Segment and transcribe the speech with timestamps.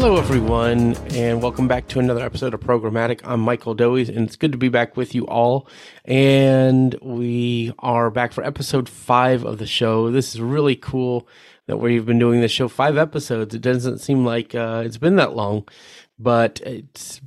[0.00, 3.20] Hello, everyone, and welcome back to another episode of Programmatic.
[3.22, 5.68] I'm Michael Doise, and it's good to be back with you all.
[6.06, 10.10] And we are back for episode five of the show.
[10.10, 11.28] This is really cool
[11.66, 13.54] that we've been doing this show five episodes.
[13.54, 15.68] It doesn't seem like uh, it's been that long,
[16.18, 17.20] but it's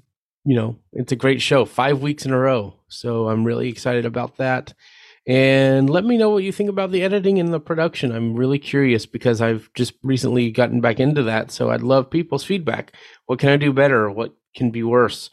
[0.44, 1.66] you know it's a great show.
[1.66, 4.74] Five weeks in a row, so I'm really excited about that.
[5.26, 8.12] And let me know what you think about the editing and the production.
[8.12, 11.50] I'm really curious because I've just recently gotten back into that.
[11.50, 12.94] So I'd love people's feedback.
[13.26, 14.10] What can I do better?
[14.10, 15.30] What can be worse?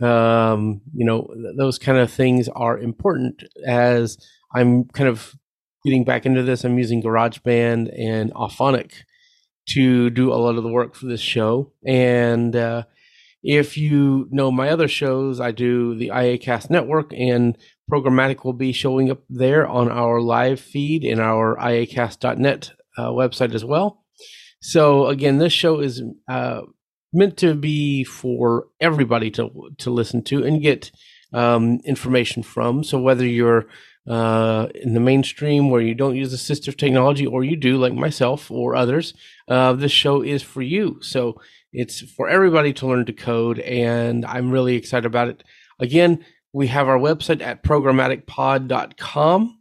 [0.00, 4.16] Um, you know, th- those kind of things are important as
[4.54, 5.34] I'm kind of
[5.84, 6.64] getting back into this.
[6.64, 8.92] I'm using GarageBand and Auphonic
[9.70, 11.72] to do a lot of the work for this show.
[11.86, 12.84] And uh,
[13.42, 17.56] if you know my other shows, I do the IACast Network and
[17.92, 23.54] programmatic will be showing up there on our live feed in our iacast.net uh, website
[23.54, 24.02] as well.
[24.60, 26.62] So again, this show is uh,
[27.12, 30.90] meant to be for everybody to to listen to and get
[31.32, 32.84] um, information from.
[32.84, 33.66] So whether you're
[34.08, 38.50] uh, in the mainstream where you don't use assistive technology, or you do, like myself
[38.50, 39.14] or others,
[39.48, 40.98] uh, this show is for you.
[41.02, 41.40] So
[41.72, 45.44] it's for everybody to learn to code, and I'm really excited about it.
[45.78, 49.58] Again, we have our website at programmaticpod.com,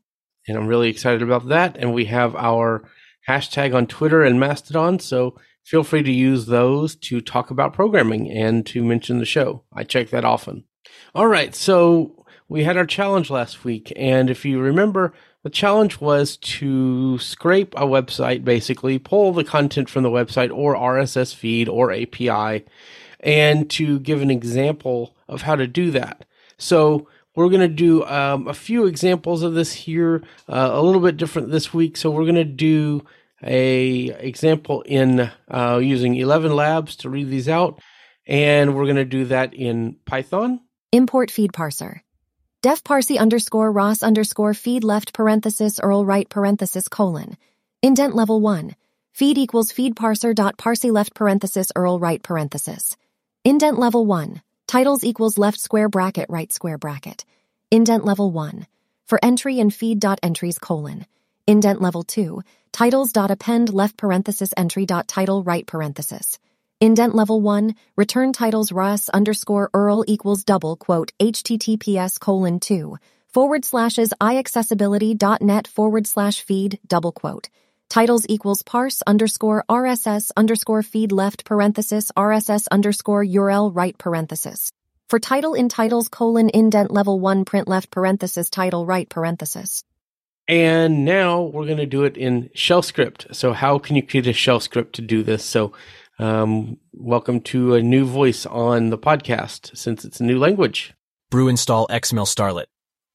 [0.48, 1.78] and I'm really excited about that.
[1.78, 2.84] And we have our
[3.28, 8.30] hashtag on Twitter and Mastodon, so feel free to use those to talk about programming
[8.30, 9.64] and to mention the show.
[9.74, 10.66] I check that often.
[11.16, 16.02] All right, so we had our challenge last week, and if you remember, the challenge
[16.02, 21.70] was to scrape a website, basically pull the content from the website or RSS feed
[21.70, 22.66] or API,
[23.22, 26.26] and to give an example of how to do that.
[26.62, 31.02] So we're going to do um, a few examples of this here, uh, a little
[31.02, 31.98] bit different this week.
[31.98, 33.04] So we're going to do
[33.44, 37.82] a example in uh, using 11 labs to read these out,
[38.28, 40.62] and we're going to do that in Python.
[40.92, 42.02] Import feed parser.
[42.62, 47.38] Def parsi underscore Ross underscore feed left parenthesis Earl right parenthesis colon.
[47.82, 48.76] Indent level 1.
[49.14, 52.96] Feed equals feed parser dot parsi left parenthesis Earl right parenthesis.
[53.44, 54.44] Indent level 1.
[54.72, 57.26] Titles equals left square bracket right square bracket.
[57.72, 58.66] Indent level 1.
[59.06, 61.06] For entry and feed dot entries colon.
[61.46, 62.42] Indent level 2.
[62.72, 66.40] Titles dot append left parenthesis entry dot title right parenthesis.
[66.80, 67.76] Indent level 1.
[67.98, 72.96] Return titles Russ underscore Earl equals double quote https colon 2
[73.28, 77.50] forward slashes iaccessibility.net forward slash feed double quote.
[77.92, 84.72] Titles equals parse underscore RSS underscore feed left parenthesis RSS underscore URL right parenthesis.
[85.10, 89.84] For title in titles colon indent level 1 print left parenthesis title right parenthesis.
[90.48, 93.28] And now we're going to do it in shell script.
[93.34, 95.44] So how can you create a shell script to do this?
[95.44, 95.74] So
[96.18, 100.94] um, welcome to a new voice on the podcast since it's a new language.
[101.30, 102.68] brew install xml starlet.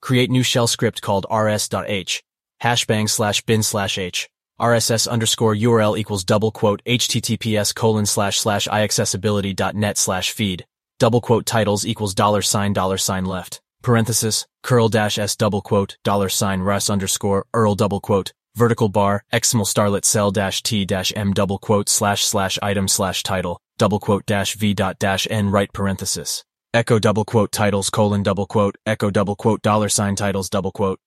[0.02, 2.22] Create new shell script called rs.h.
[2.62, 4.28] Hashbang slash bin slash h.
[4.58, 10.64] RSS underscore URL equals double quote HTTPS colon slash slash iaccessibility.net slash feed.
[10.98, 13.60] Double quote titles equals dollar sign dollar sign left.
[13.82, 19.22] Parenthesis, curl dash s double quote, dollar sign Russ underscore, Earl double quote, vertical bar,
[19.30, 24.00] XML starlet cell dash t dash m double quote slash slash item slash title, double
[24.00, 26.44] quote dash v dot dash n right parenthesis.
[26.72, 30.98] Echo double quote titles colon double quote, echo double quote dollar sign titles double quote.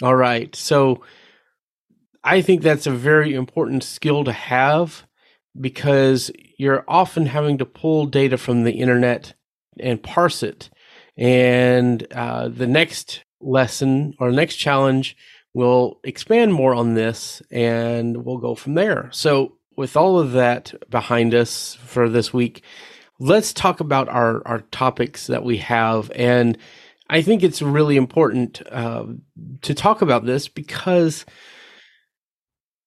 [0.00, 0.54] All right.
[0.54, 1.02] So
[2.24, 5.06] I think that's a very important skill to have
[5.58, 9.34] because you're often having to pull data from the internet
[9.78, 10.70] and parse it.
[11.16, 15.16] And uh, the next lesson or next challenge
[15.52, 19.08] will expand more on this and we'll go from there.
[19.12, 22.62] So, with all of that behind us for this week,
[23.18, 26.12] let's talk about our, our topics that we have.
[26.14, 26.58] And
[27.08, 29.06] I think it's really important uh,
[29.62, 31.24] to talk about this because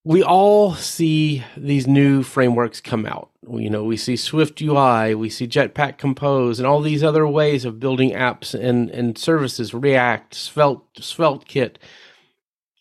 [0.05, 3.31] we all see these new frameworks come out.
[3.49, 7.65] You know, we see Swift UI, we see Jetpack Compose, and all these other ways
[7.65, 11.79] of building apps and, and services, React, Svelte, Svelte Kit,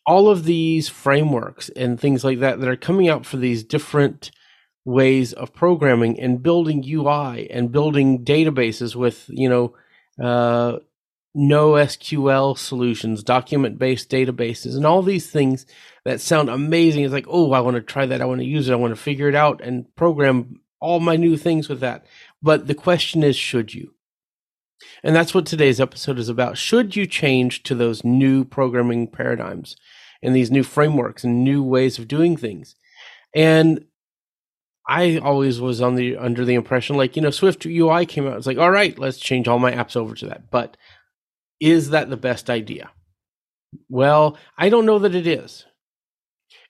[0.07, 4.31] all of these frameworks and things like that that are coming out for these different
[4.85, 9.75] ways of programming and building UI and building databases with, you know,
[10.23, 10.79] uh,
[11.35, 15.67] no SQL solutions, document based databases, and all these things
[16.05, 17.05] that sound amazing.
[17.05, 18.21] It's like, oh, I want to try that.
[18.21, 18.73] I want to use it.
[18.73, 22.07] I want to figure it out and program all my new things with that.
[22.43, 23.95] But the question is, should you?
[25.03, 26.59] And that's what today's episode is about.
[26.59, 29.77] Should you change to those new programming paradigms
[30.23, 32.77] and these new frameworks and new ways of doing things?
[33.35, 33.87] And
[34.87, 38.37] I always was on the under the impression like, you know, Swift UI came out.
[38.37, 40.51] It's like, all right, let's change all my apps over to that.
[40.51, 40.77] But
[41.61, 42.91] is that the best idea?
[43.89, 45.65] Well, I don't know that it is.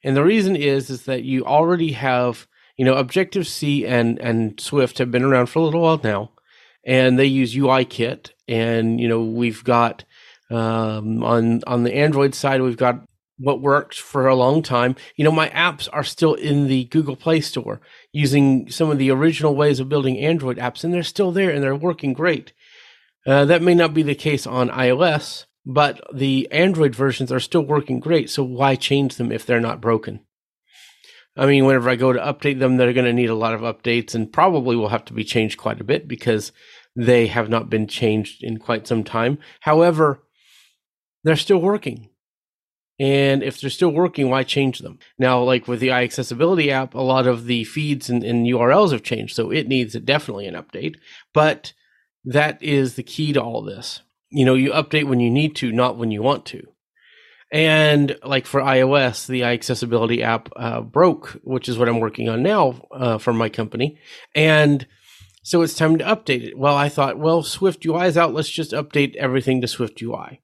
[0.02, 2.46] And the reason is is that you already have,
[2.76, 6.32] you know, Objective C and and Swift have been around for a little while now,
[6.84, 10.04] and they use UIKit, and you know we've got
[10.50, 13.02] um, on on the Android side we've got
[13.38, 14.94] what worked for a long time.
[15.16, 17.80] You know, my apps are still in the Google Play Store
[18.12, 21.62] using some of the original ways of building Android apps, and they're still there and
[21.62, 22.52] they're working great.
[23.26, 27.64] Uh, that may not be the case on iOS, but the Android versions are still
[27.64, 28.28] working great.
[28.28, 30.20] So why change them if they're not broken?
[31.36, 33.62] I mean, whenever I go to update them, they're going to need a lot of
[33.62, 36.52] updates and probably will have to be changed quite a bit because
[36.94, 39.38] they have not been changed in quite some time.
[39.60, 40.22] However,
[41.24, 42.10] they're still working.
[43.00, 45.00] And if they're still working, why change them?
[45.18, 49.02] Now, like with the iAccessibility app, a lot of the feeds and, and URLs have
[49.02, 49.34] changed.
[49.34, 50.96] So it needs definitely an update.
[51.32, 51.72] But
[52.24, 54.00] that is the key to all this
[54.34, 56.66] you know, you update when you need to, not when you want to.
[57.52, 62.42] And like for iOS, the iAccessibility app uh, broke, which is what I'm working on
[62.42, 63.96] now uh, for my company.
[64.34, 64.88] And
[65.44, 66.58] so it's time to update it.
[66.58, 68.34] Well, I thought, well, Swift UI is out.
[68.34, 70.40] Let's just update everything to Swift UI.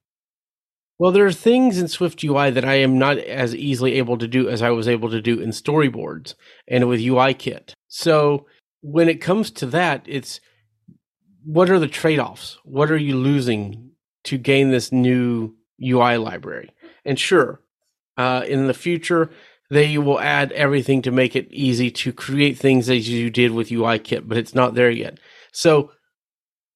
[1.01, 4.29] Well, there are things in Swift UI that I am not as easily able to
[4.29, 6.35] do as I was able to do in storyboards
[6.69, 7.73] and with UIKit.
[7.89, 8.47] So
[8.83, 10.41] when it comes to that, it's
[11.45, 12.59] what are the trade-offs?
[12.65, 13.93] What are you losing
[14.25, 16.71] to gain this new UI library?
[17.05, 17.61] And sure,
[18.17, 19.31] uh, in the future,
[19.71, 23.69] they will add everything to make it easy to create things as you did with
[23.71, 25.19] UIKit, but it's not there yet.
[25.53, 25.93] So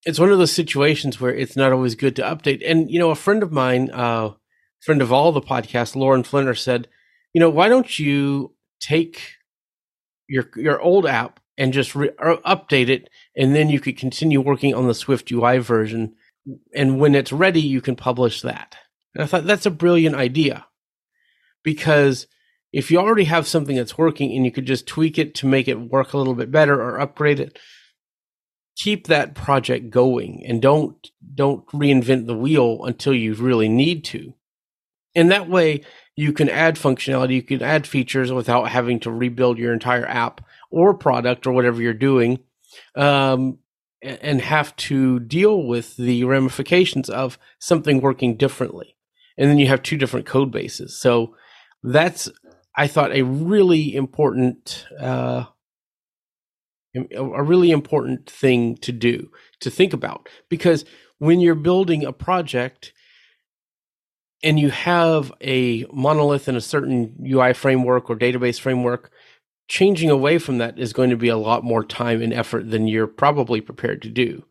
[0.05, 2.63] it's one of those situations where it's not always good to update.
[2.65, 4.31] And you know, a friend of mine, uh,
[4.81, 6.89] friend of all the podcasts, Lauren Flinner said,
[7.33, 9.21] you know, why don't you take
[10.29, 14.41] your your old app and just re- uh, update it, and then you could continue
[14.41, 16.15] working on the Swift UI version.
[16.75, 18.77] And when it's ready, you can publish that.
[19.15, 20.67] And I thought that's a brilliant idea
[21.63, 22.27] because
[22.73, 25.69] if you already have something that's working and you could just tweak it to make
[25.69, 27.59] it work a little bit better or upgrade it,
[28.77, 34.35] keep that project going and don't don't reinvent the wheel until you really need to.
[35.15, 35.83] And that way
[36.17, 40.45] you can add functionality, you can add features without having to rebuild your entire app
[40.75, 42.41] or product or whatever you're doing
[42.97, 43.59] um,
[44.03, 48.97] and have to deal with the ramifications of something working differently.
[49.39, 50.99] And then you have two different code bases.
[50.99, 51.37] So
[51.83, 52.29] that's,
[52.77, 55.45] I thought, a really important, uh,
[57.17, 59.31] a really important thing to do,
[59.61, 60.29] to think about.
[60.49, 60.85] Because
[61.19, 62.93] when you're building a project,
[64.45, 69.11] and you have a monolith in a certain UI framework or database framework,
[69.69, 72.87] changing away from that is going to be a lot more time and effort than
[72.87, 74.45] you're probably prepared to do.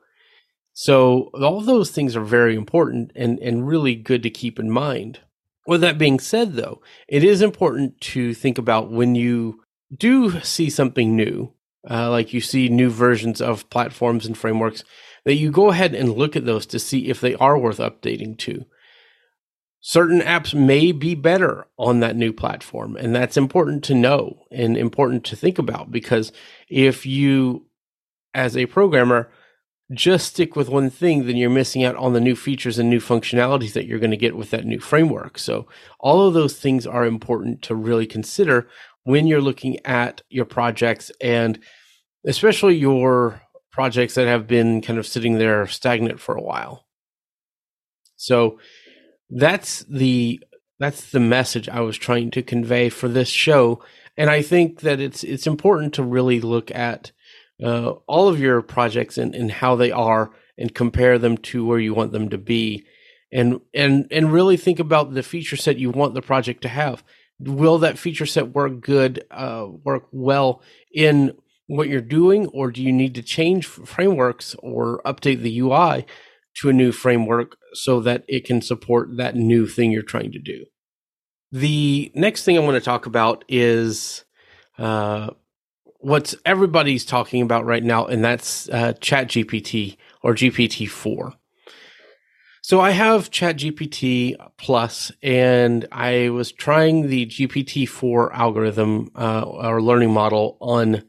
[0.73, 5.19] So all those things are very important and, and really good to keep in mind.
[5.67, 9.61] With that being said, though, it is important to think about when you
[9.95, 11.53] do see something new,
[11.89, 14.83] uh, like you see new versions of platforms and frameworks,
[15.25, 18.37] that you go ahead and look at those to see if they are worth updating
[18.39, 18.65] to
[19.85, 22.95] certain apps may be better on that new platform.
[22.95, 26.31] And that's important to know and important to think about because
[26.69, 27.65] if you,
[28.33, 29.29] as a programmer,
[29.91, 33.01] just stick with one thing, then you're missing out on the new features and new
[33.01, 35.37] functionalities that you're going to get with that new framework.
[35.37, 35.67] So,
[35.99, 38.69] all of those things are important to really consider
[39.03, 41.59] when you're looking at your projects and
[42.25, 46.85] especially your projects that have been kind of sitting there stagnant for a while.
[48.15, 48.59] So,
[49.33, 50.39] that's the
[50.79, 53.83] that's the message I was trying to convey for this show,
[54.17, 57.11] and I think that it's it's important to really look at
[57.63, 61.79] uh, all of your projects and, and how they are and compare them to where
[61.79, 62.85] you want them to be,
[63.31, 67.03] and and and really think about the feature set you want the project to have.
[67.39, 70.61] Will that feature set work good, uh, work well
[70.93, 71.35] in
[71.67, 76.05] what you're doing, or do you need to change frameworks or update the UI
[76.55, 80.39] to a new framework so that it can support that new thing you're trying to
[80.39, 80.65] do.
[81.51, 84.23] The next thing I want to talk about is
[84.77, 85.31] uh,
[85.99, 91.33] what's everybody's talking about right now, and that's uh, ChatGPT or GPT 4.
[92.61, 99.81] So I have ChatGPT Plus, and I was trying the GPT 4 algorithm uh, or
[99.81, 101.03] learning model on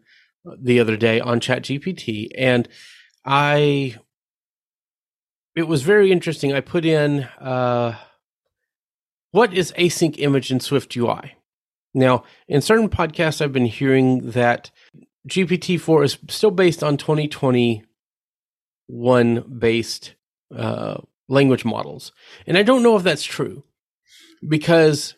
[0.61, 2.69] the other day on ChatGPT, and
[3.25, 3.97] I
[5.57, 6.53] it was very interesting.
[6.53, 7.97] I put in uh,
[9.31, 11.37] what is async image in Swift UI.
[11.95, 14.73] Now, in certain podcasts, I've been hearing that
[15.29, 20.15] GPT four is still based on 2021 based
[20.55, 22.13] uh, language models,
[22.47, 23.63] and I don't know if that's true
[24.47, 25.15] because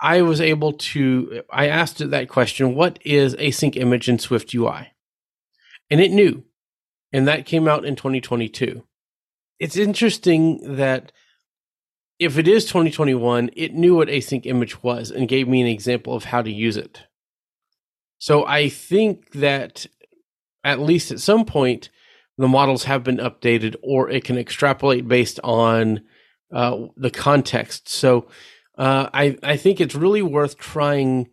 [0.00, 1.42] I was able to.
[1.50, 4.92] I asked it that question: What is async image in Swift UI?
[5.90, 6.44] And it knew,
[7.12, 8.82] and that came out in 2022.
[9.58, 11.12] It's interesting that
[12.18, 16.14] if it is 2021, it knew what async image was and gave me an example
[16.14, 17.02] of how to use it.
[18.18, 19.86] So I think that
[20.64, 21.90] at least at some point,
[22.38, 26.02] the models have been updated or it can extrapolate based on
[26.52, 27.88] uh, the context.
[27.88, 28.28] So
[28.76, 31.28] uh, I, I think it's really worth trying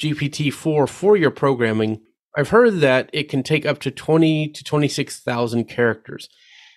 [0.00, 2.00] GPT-4 for your programming.
[2.36, 6.28] I've heard that it can take up to 20 to 26,000 characters.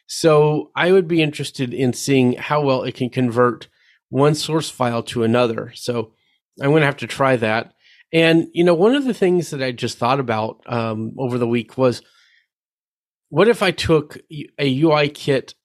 [0.07, 3.67] So I would be interested in seeing how well it can convert
[4.09, 5.71] one source file to another.
[5.75, 6.13] So
[6.61, 7.73] I'm going to have to try that.
[8.11, 11.47] And, you know, one of the things that I just thought about um, over the
[11.47, 12.03] week was
[13.29, 14.19] what if I took
[14.59, 15.55] a UI kit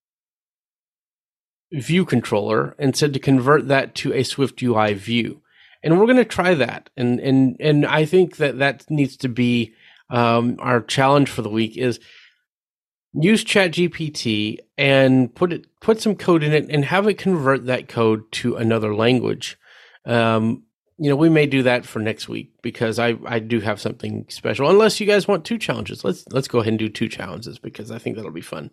[1.70, 5.42] view controller and said to convert that to a Swift UI view?
[5.82, 6.88] And we're going to try that.
[6.96, 9.74] And, and, and I think that that needs to be
[10.08, 12.00] um, our challenge for the week is
[13.14, 17.88] use ChatGPT and put it put some code in it and have it convert that
[17.88, 19.58] code to another language.
[20.04, 20.64] Um,
[20.98, 24.26] you know, we may do that for next week because I I do have something
[24.28, 24.68] special.
[24.68, 27.90] Unless you guys want two challenges, let's let's go ahead and do two challenges because
[27.90, 28.70] I think that'll be fun.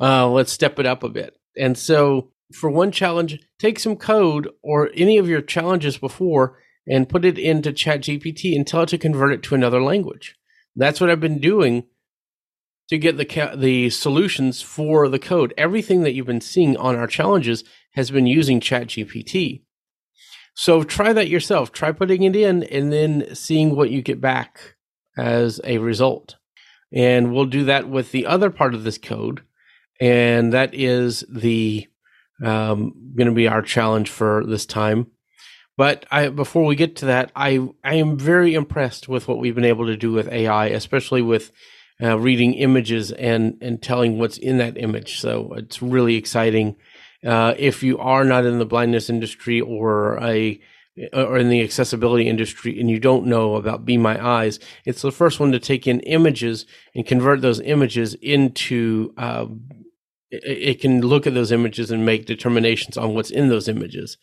[0.00, 1.36] Uh, let's step it up a bit.
[1.56, 7.08] And so for one challenge, take some code or any of your challenges before and
[7.08, 10.36] put it into ChatGPT and tell it to convert it to another language.
[10.74, 11.84] That's what I've been doing
[12.88, 15.54] to get the ca- the solutions for the code.
[15.56, 19.62] Everything that you've been seeing on our challenges has been using ChatGPT.
[20.54, 21.70] So try that yourself.
[21.70, 24.76] Try putting it in and then seeing what you get back
[25.16, 26.36] as a result.
[26.92, 29.42] And we'll do that with the other part of this code,
[30.00, 31.86] and that is the
[32.42, 35.08] um, going to be our challenge for this time.
[35.76, 39.54] But I, before we get to that, I I am very impressed with what we've
[39.54, 41.52] been able to do with AI, especially with
[42.02, 45.20] uh, reading images and and telling what's in that image.
[45.20, 46.76] So it's really exciting.
[47.26, 50.60] Uh, if you are not in the blindness industry or a
[51.12, 55.12] or in the accessibility industry and you don't know about Be My Eyes, it's the
[55.12, 59.12] first one to take in images and convert those images into.
[59.16, 59.46] Uh,
[60.30, 64.18] it, can look at those images and make determinations on what's in those images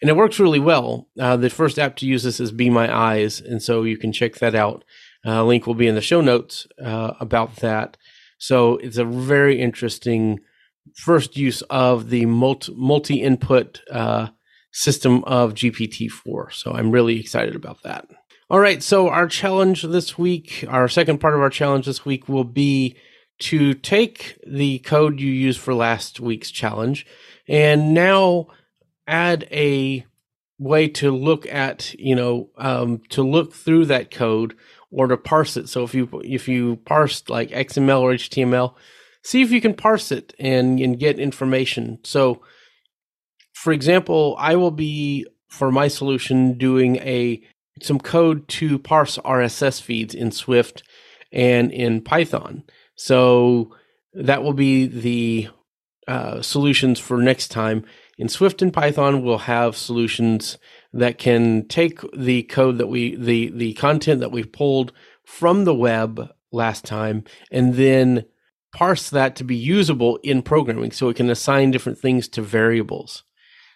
[0.00, 1.08] and it works really well.
[1.18, 4.12] Uh, the first app to use this is Be My Eyes, and so you can
[4.12, 4.84] check that out.
[5.24, 7.96] Uh, link will be in the show notes uh, about that.
[8.38, 10.40] So it's a very interesting
[10.96, 14.28] first use of the multi input uh,
[14.72, 16.52] system of GPT-4.
[16.52, 18.08] So I'm really excited about that.
[18.48, 22.28] All right, so our challenge this week, our second part of our challenge this week
[22.28, 22.96] will be
[23.40, 27.06] to take the code you used for last week's challenge
[27.48, 28.48] and now
[29.06, 30.04] add a
[30.60, 34.54] way to look at, you know, um, to look through that code
[34.92, 35.68] or to parse it.
[35.68, 38.74] So if you if you parse like XML or HTML,
[39.22, 41.98] see if you can parse it and and get information.
[42.04, 42.42] So
[43.54, 47.42] for example, I will be for my solution doing a
[47.82, 50.82] some code to parse RSS feeds in Swift
[51.32, 52.64] and in Python.
[52.96, 53.74] So
[54.12, 55.48] that will be the
[56.06, 57.84] uh, solutions for next time.
[58.20, 60.58] In Swift and Python, we'll have solutions
[60.92, 64.92] that can take the code that we the the content that we pulled
[65.24, 68.26] from the web last time and then
[68.74, 73.24] parse that to be usable in programming so it can assign different things to variables.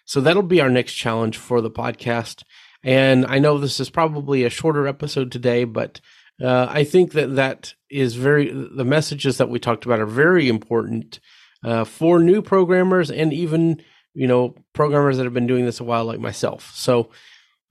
[0.05, 2.43] So that'll be our next challenge for the podcast.
[2.83, 6.01] And I know this is probably a shorter episode today, but
[6.39, 10.47] uh, I think that that is very, the messages that we talked about are very
[10.47, 11.19] important
[11.63, 13.81] uh, for new programmers and even
[14.15, 16.71] you know, programmers that have been doing this a while, like myself.
[16.73, 17.09] So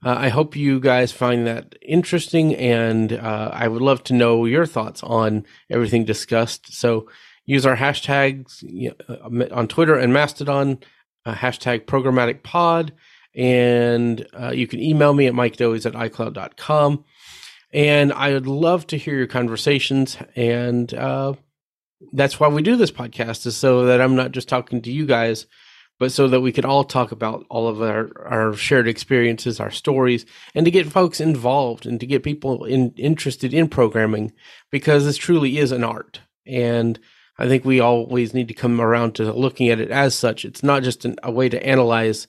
[0.05, 4.45] uh, I hope you guys find that interesting, and uh, I would love to know
[4.45, 6.73] your thoughts on everything discussed.
[6.73, 7.09] So
[7.45, 8.63] use our hashtags
[9.09, 10.79] uh, on Twitter and Mastodon,
[11.25, 12.93] uh, hashtag programmatic pod,
[13.33, 17.03] and uh, you can email me at mikedoise at icloud.com.
[17.73, 21.33] And I would love to hear your conversations and uh,
[22.13, 25.05] that's why we do this podcast is so that I'm not just talking to you
[25.05, 25.45] guys,
[25.99, 29.71] but so that we could all talk about all of our, our shared experiences, our
[29.71, 34.33] stories, and to get folks involved and to get people in, interested in programming
[34.71, 36.21] because this truly is an art.
[36.45, 36.99] And
[37.37, 40.45] I think we always need to come around to looking at it as such.
[40.45, 42.27] It's not just an, a way to analyze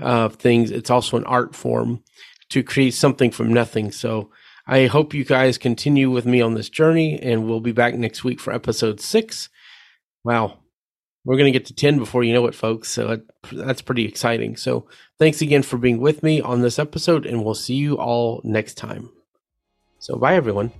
[0.00, 2.02] uh, things, it's also an art form
[2.48, 3.92] to create something from nothing.
[3.92, 4.30] So
[4.66, 8.24] I hope you guys continue with me on this journey, and we'll be back next
[8.24, 9.48] week for episode six.
[10.24, 10.58] Wow,
[11.24, 12.88] we're going to get to 10 before you know it, folks.
[12.88, 13.20] So
[13.52, 14.56] that's pretty exciting.
[14.56, 14.88] So
[15.18, 18.74] thanks again for being with me on this episode, and we'll see you all next
[18.74, 19.10] time.
[19.98, 20.72] So bye, everyone.